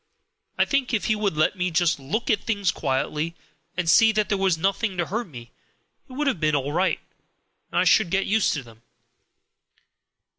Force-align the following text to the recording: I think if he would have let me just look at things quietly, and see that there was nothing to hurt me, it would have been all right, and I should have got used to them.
I 0.57 0.65
think 0.65 0.95
if 0.95 1.05
he 1.05 1.15
would 1.15 1.33
have 1.33 1.37
let 1.37 1.55
me 1.55 1.69
just 1.69 1.99
look 1.99 2.31
at 2.31 2.41
things 2.43 2.71
quietly, 2.71 3.35
and 3.77 3.87
see 3.87 4.11
that 4.13 4.29
there 4.29 4.37
was 4.39 4.57
nothing 4.57 4.97
to 4.97 5.05
hurt 5.05 5.27
me, 5.27 5.51
it 6.09 6.13
would 6.13 6.25
have 6.25 6.39
been 6.39 6.55
all 6.55 6.71
right, 6.73 6.99
and 7.71 7.77
I 7.81 7.83
should 7.83 8.07
have 8.07 8.13
got 8.13 8.25
used 8.25 8.51
to 8.55 8.63
them. 8.63 8.81